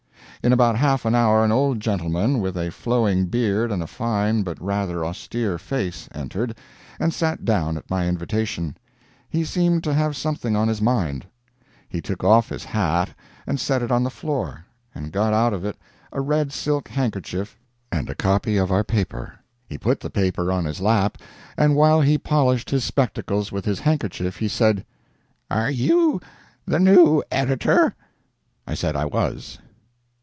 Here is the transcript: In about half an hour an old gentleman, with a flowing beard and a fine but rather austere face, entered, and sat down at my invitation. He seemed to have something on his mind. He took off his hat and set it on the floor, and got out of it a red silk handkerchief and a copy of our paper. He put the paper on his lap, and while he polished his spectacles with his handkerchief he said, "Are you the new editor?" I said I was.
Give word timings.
In 0.43 0.53
about 0.53 0.75
half 0.75 1.05
an 1.05 1.13
hour 1.13 1.43
an 1.45 1.51
old 1.51 1.79
gentleman, 1.79 2.39
with 2.39 2.57
a 2.57 2.71
flowing 2.71 3.27
beard 3.27 3.71
and 3.71 3.83
a 3.83 3.85
fine 3.85 4.41
but 4.41 4.59
rather 4.59 5.05
austere 5.05 5.59
face, 5.59 6.09
entered, 6.15 6.57
and 6.99 7.13
sat 7.13 7.45
down 7.45 7.77
at 7.77 7.91
my 7.91 8.07
invitation. 8.07 8.75
He 9.29 9.45
seemed 9.45 9.83
to 9.83 9.93
have 9.93 10.15
something 10.17 10.55
on 10.55 10.67
his 10.67 10.81
mind. 10.81 11.27
He 11.87 12.01
took 12.01 12.23
off 12.23 12.49
his 12.49 12.63
hat 12.63 13.11
and 13.45 13.59
set 13.59 13.83
it 13.83 13.91
on 13.91 14.01
the 14.01 14.09
floor, 14.09 14.65
and 14.95 15.11
got 15.11 15.31
out 15.31 15.53
of 15.53 15.63
it 15.63 15.77
a 16.11 16.21
red 16.21 16.51
silk 16.51 16.87
handkerchief 16.89 17.59
and 17.91 18.09
a 18.09 18.15
copy 18.15 18.57
of 18.57 18.71
our 18.71 18.83
paper. 18.83 19.35
He 19.67 19.77
put 19.77 19.99
the 19.99 20.09
paper 20.09 20.51
on 20.51 20.65
his 20.65 20.81
lap, 20.81 21.19
and 21.55 21.75
while 21.75 22.01
he 22.01 22.17
polished 22.17 22.71
his 22.71 22.83
spectacles 22.83 23.51
with 23.51 23.65
his 23.65 23.81
handkerchief 23.81 24.37
he 24.37 24.47
said, 24.47 24.85
"Are 25.51 25.69
you 25.69 26.19
the 26.65 26.79
new 26.79 27.21
editor?" 27.31 27.93
I 28.65 28.73
said 28.73 28.95
I 28.95 29.05
was. 29.05 29.59